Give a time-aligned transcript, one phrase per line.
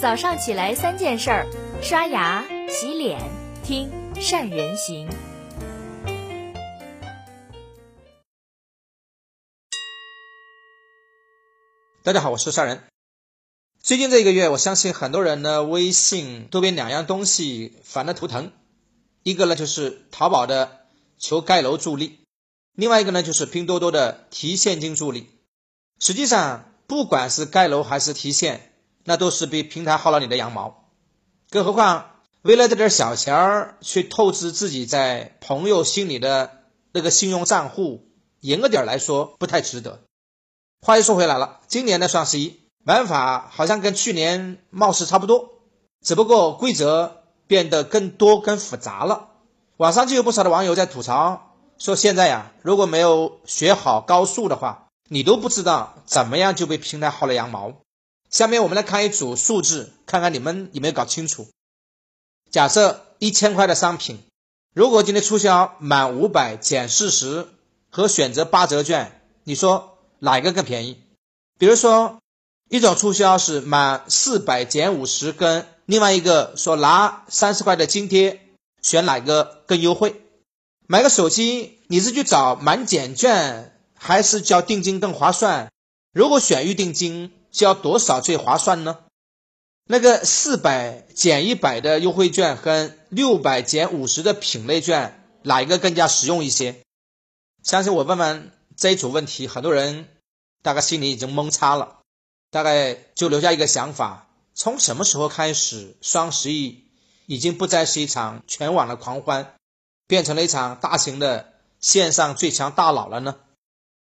[0.00, 1.44] 早上起来三件事儿：
[1.82, 3.20] 刷牙、洗脸、
[3.64, 5.08] 听善人行。
[12.04, 12.84] 大家好，我是善人。
[13.82, 18.52] 最近这一个月，我相信很多人呢，微信都被两样东西烦得头疼。
[19.24, 20.86] 一个呢就是淘宝的
[21.18, 22.20] 求盖楼助力，
[22.72, 25.28] 另外一个呢就是拼多多的提现金助力。
[25.98, 28.67] 实际上，不管是盖楼还是提现，
[29.08, 30.84] 那都是被平台薅了你的羊毛。
[31.48, 32.10] 更何况，
[32.42, 36.50] 为了这点小钱儿去透支自己在朋友心里的
[36.92, 38.06] 那个信用账户，
[38.40, 40.00] 严格点来说不太值得。
[40.82, 45.52] 话又说回来了，今年的双十一玩法好像跟去年貌似差不多，
[46.04, 49.30] 只不过规则变得更多、更复杂了。
[49.78, 57.72] 网上就有不少的网友在吐槽说：“现在呀，如果没有学好高数的话，你都不知道怎么样就被平台薅了羊毛。”
[58.30, 61.48] 下面我们来看一组数字，看看你们有没有搞清楚。
[62.50, 64.18] 假设一千块的商品，
[64.74, 67.48] 如果今天促销满五百减四十
[67.90, 69.94] 和选择八折券，你说？
[70.20, 71.00] 哪一个更便宜？
[71.58, 72.18] 比如说，
[72.68, 78.40] 一种促销是满四百减五十，跟另外一个说拿三十块的津贴，
[78.82, 80.20] 选哪个更优惠？
[80.88, 85.70] 买个手机，你是去找满减券，还是交定金更划算？
[86.12, 88.98] 如果选预定金，交多少最划算呢？
[89.84, 96.82] 那个四百减一百的优惠券和六百减五十的品类券，哪一个更加实用一些？
[97.62, 98.52] 相信我问问。
[98.80, 100.06] 这一组问题，很多人
[100.62, 101.98] 大概心里已经懵叉了，
[102.52, 106.84] 大概就留下一个想法：从什么时候开始，双十一
[107.26, 109.56] 已经不再是一场全网的狂欢，
[110.06, 113.34] 变成了一场大型的线上最强大佬了呢？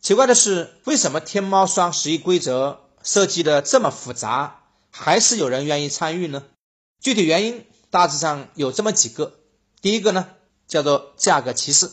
[0.00, 6.44] 奇怪的是，为什么天猫双十一规则设计的这么复杂，还是有人愿意参与呢？
[7.00, 9.40] 具体原因大致上有这么几个：
[9.80, 10.28] 第一个呢，
[10.66, 11.90] 叫做价格歧视。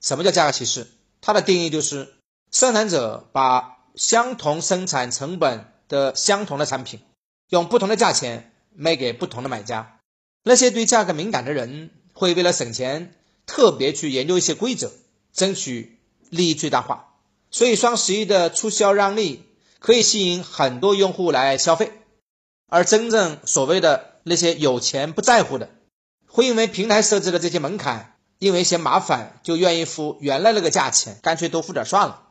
[0.00, 0.86] 什么叫价格歧视？
[1.20, 2.14] 它的定义就是，
[2.50, 7.00] 生产者把相同生产成本的相同的产品，
[7.48, 10.00] 用不同的价钱卖给不同的买家。
[10.42, 13.14] 那些对价格敏感的人，会为了省钱，
[13.46, 14.90] 特别去研究一些规则，
[15.32, 17.14] 争取利益最大化。
[17.50, 19.44] 所以双十一的促销让利，
[19.82, 21.92] 可以吸引很多用户来消费。
[22.68, 25.68] 而真正所谓的那些有钱不在乎的，
[26.26, 28.08] 会因为平台设置的这些门槛。
[28.38, 32.30] 因为嫌麻烦，就愿意付原来那个价钱，干脆多付点算了。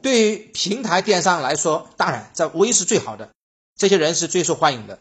[0.00, 3.32] 对于平台电商来说，当然这微是最好的，
[3.76, 5.00] 这些人是最受欢迎的。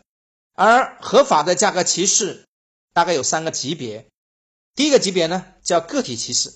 [0.56, 2.46] 而合法的价格歧视
[2.94, 4.08] 大概有三个级别。
[4.74, 6.52] 第一个级别呢叫个体歧视，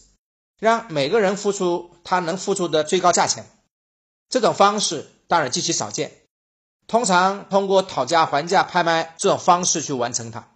[0.60, 3.46] 让每个人付出他能付出的最高价钱。
[4.30, 6.12] 这种方式当然极其少见，
[6.88, 10.50] 通常通过讨价还价、拍卖这种方式去完成它。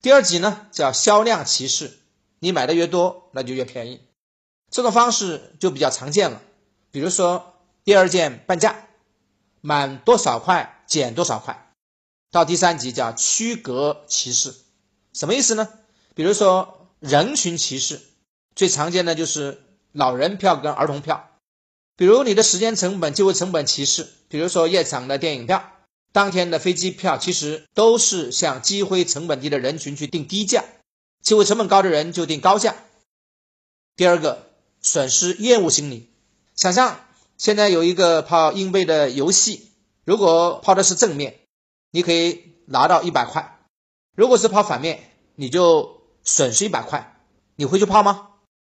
[0.00, 1.98] 第二级呢叫销量歧视。
[2.38, 4.02] 你买的越多，那就越便宜。
[4.70, 6.42] 这种方式就比较常见了。
[6.90, 8.88] 比如说，第二件半价，
[9.62, 11.72] 满多少块减多少块。
[12.30, 14.54] 到第三级叫区隔歧视，
[15.14, 15.66] 什么意思呢？
[16.14, 18.02] 比如说人群歧视，
[18.54, 19.62] 最常见的就是
[19.92, 21.30] 老人票跟儿童票。
[21.96, 25.72] 比如你的时间成本就会成本歧视，比如说夜场的电影票、
[26.12, 30.64] 当天的飞机票，其实都是向机会成本低的人群去定低价。
[31.22, 32.76] 机会成本高的人就定高价。
[33.96, 36.10] 第二个，损失厌恶心理。
[36.54, 37.00] 想象
[37.38, 39.72] 现在有一个抛硬币的游戏，
[40.04, 41.40] 如果抛的是正面，
[41.90, 43.58] 你可以拿到一百块；
[44.14, 47.18] 如果是抛反面，你就损失一百块。
[47.56, 48.28] 你会去抛吗？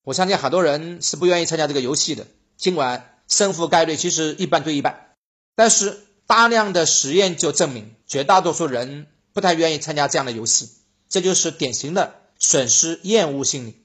[0.04, 2.26] 我相信很多人是不愿意参加这个游戏的。
[2.58, 5.14] 尽管胜负概率其实一半对一半，
[5.56, 10.68] 但是大量的实验就证明，绝大多数人不太愿意参加这样的游戏。
[11.08, 12.16] 这就是典型的。
[12.40, 13.82] 损失厌恶心理，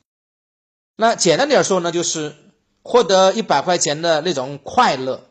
[0.96, 2.36] 那简单点说呢，就是
[2.84, 5.24] 获得一百块钱的那种快乐，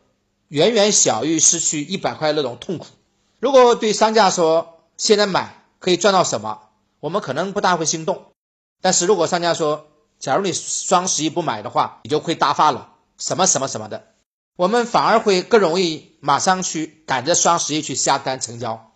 [0.49, 2.87] 远远小于失去一百块那种痛苦。
[3.39, 6.63] 如果对商家说现在买可以赚到什么，
[6.99, 8.25] 我们可能不大会心动。
[8.81, 9.87] 但是如果商家说，
[10.19, 14.07] 假如你双十一不买的话，你就会大发了，什么什么什么的，
[14.55, 18.93] 我们反而会更容易马上去赶着双十一去下单成交。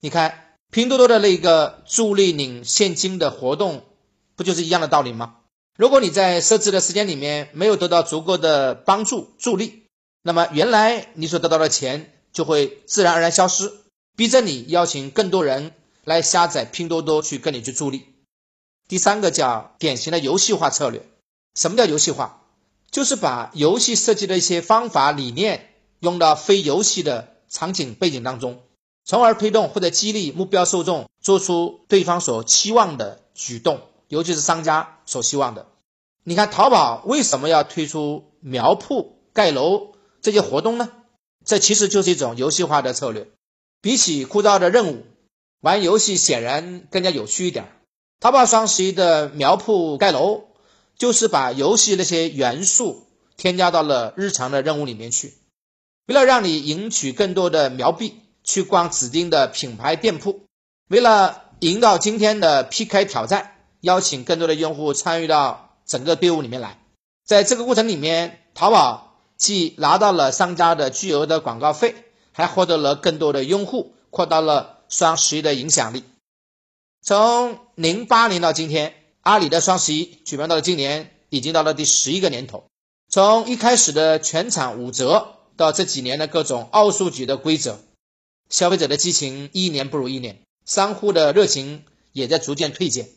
[0.00, 0.38] 你看。
[0.74, 3.84] 拼多多的那个助力领现金的活动，
[4.36, 5.36] 不就是一样的道理吗？
[5.76, 9.82] 如果你在设置的时间里面没有得到足够的帮助助力，
[10.22, 13.70] 那么原来你所得到的钱就会自然而然消失，
[14.16, 15.72] 逼着你邀请更多人
[16.04, 18.06] 来下载拼多多去跟你去助力。
[18.88, 21.06] 第三个叫典型的游戏化策略。
[21.54, 22.41] 什么叫游戏化？
[22.92, 28.60] 就是把游戏设计的一些方法理念用到非游戏的场景背景当中。
[29.04, 35.66] 从而推动或者激励目标受众做出对方所期望的举动，尤其是商家所希望的。
[36.22, 40.88] 你看，淘宝为什么要推出苗铺盖楼这些活动呢？
[41.44, 43.26] 这其实就是一种游戏化的策略。
[43.80, 45.04] 比起枯燥的任务，
[45.60, 47.72] 玩游戏显然更加有趣一点。
[48.20, 50.44] 淘宝双十一的苗铺盖楼，
[50.98, 53.06] 就是把游戏那些元素
[53.36, 55.34] 添加到了日常的任务里面去，
[56.06, 60.46] 为了让你赢取更多的苗币，去逛指定的品牌店铺，
[60.88, 65.68] 为了赢到今天的 PK 挑战，邀请更多的用户参与到。
[65.84, 66.78] 整个队伍里面来，
[67.26, 71.96] 在这个过程里面，淘宝既拿到了商家的巨额的广告费，
[72.32, 76.04] 还获得了更多的用户，扩大了双十一的影响力。
[77.02, 82.64] 从零八年到今天，阿里的双十一举办到了今年，已经到了第十一个年头。
[83.08, 87.80] 从一开始的全场五折，到这几年的各种奥数级的规则，
[88.50, 93.08] 消费者的激情一年不如一年，商户的热情也在逐渐退减。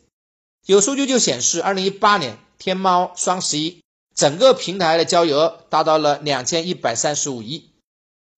[0.64, 2.38] 有数据就显示，二零一八年。
[2.58, 3.82] 天猫双十一
[4.14, 7.70] 整个平台的交易额达到了两千一百三十五亿，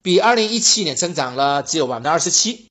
[0.03, 2.67] 比二零一七年增长了只有百分之二十七，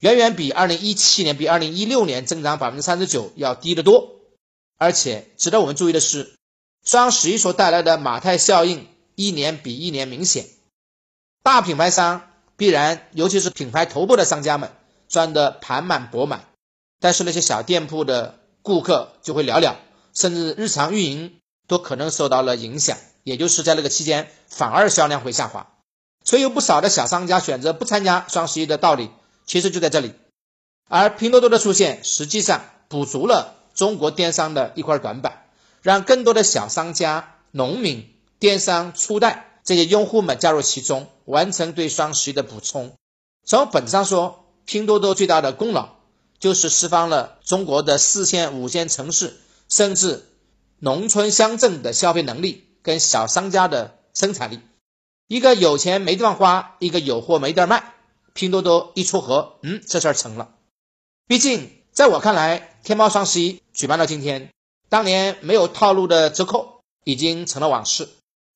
[0.00, 4.20] 远远比二零一七年、比二零一六年增长百分之三十九要低得多。
[4.82, 6.34] 而且值得我们注意的是，
[6.84, 10.46] 双十一所带来的马太效应一年比一年明显，
[11.44, 14.72] 大品牌商必然，尤其是品牌头部的商家们
[15.08, 16.48] 赚得盘满钵满，
[16.98, 19.76] 但是那些小店铺的顾客就会寥寥。
[20.14, 21.38] 甚至日常运营
[21.68, 25.68] 都可能受到了影响，也就是在那个期间，反而销量会下滑。
[26.24, 29.10] 所以有不少的小商家选择不参加双十一的道理，
[29.46, 30.12] 其实就在这里。
[30.88, 35.44] 而拼多多的出现，实际上补足了中国电商的一块短板，
[35.82, 42.94] 让更多的小商家、农民、电商初代这些用户们加入其中，完成对双十一的补充。
[43.44, 45.90] 从本质上说，拼多多最大的功劳
[46.38, 49.38] 就是释放了中国的四线、五线城市。
[49.68, 50.26] 甚至
[50.80, 54.60] 农村乡镇的消费能力跟小商家的生产力，
[55.26, 57.94] 一个有钱没地方花，一个有货没地儿卖，
[58.34, 60.50] 拼多多一撮合，嗯，这事儿成了。
[61.26, 64.50] 毕竟在我看来，天猫双十一举办到今天，
[64.88, 68.08] 当年没有套路的折扣已经成了往事。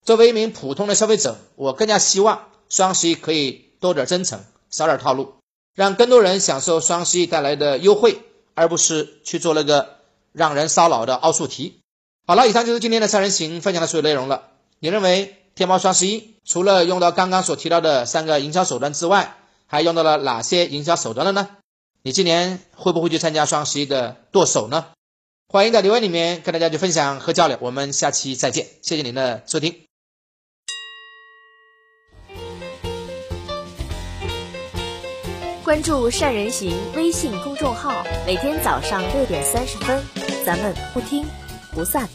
[0.04, 5.34] 作为一名普通的消费者，我更加希望双十一可以多点真诚，少点套路，
[5.74, 8.20] 让更多人享受双十一带来的优惠，
[8.54, 9.94] 而不是去做那个。
[10.36, 11.80] 让人烧脑的奥数题。
[12.26, 14.48] 好了，以上就是今天的三人行分享的所有内容了。
[14.80, 21.48] 你认为天猫双十一除了用到刚刚所提到的三个营销手段之外，还用到了哪些营销手段了呢？
[22.06, 24.92] 你今年会不会去参加双十一的剁手呢？
[25.48, 27.58] 欢迎在留言里面跟大家去分享和交流。
[27.60, 29.74] 我们下期再见，谢谢您的收听。
[35.64, 40.00] 关注善人行微信公众号，每天早上六点三十分。
[40.44, 41.26] 咱们不听
[41.72, 42.08] 不散。